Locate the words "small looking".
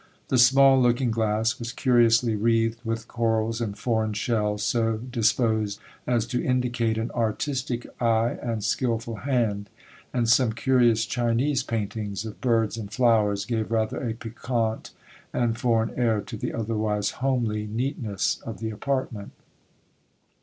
0.39-1.11